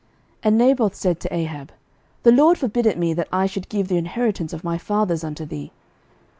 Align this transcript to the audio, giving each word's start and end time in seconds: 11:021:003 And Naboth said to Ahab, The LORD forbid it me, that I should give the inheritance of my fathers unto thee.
11:021:003 0.01 0.09
And 0.45 0.57
Naboth 0.57 0.95
said 0.95 1.19
to 1.19 1.31
Ahab, 1.35 1.71
The 2.23 2.31
LORD 2.31 2.57
forbid 2.57 2.87
it 2.87 2.97
me, 2.97 3.13
that 3.13 3.27
I 3.31 3.45
should 3.45 3.69
give 3.69 3.87
the 3.87 3.97
inheritance 3.99 4.51
of 4.51 4.63
my 4.63 4.79
fathers 4.79 5.23
unto 5.23 5.45
thee. 5.45 5.71